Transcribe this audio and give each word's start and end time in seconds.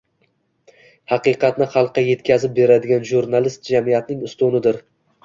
Haqiqatni 1.11 1.67
xalqqa 1.75 2.03
yetyazib 2.07 2.55
beradigan 2.61 3.05
jurnalist 3.11 3.71
jamiyatning 3.75 4.25
ustunidir 4.31 4.81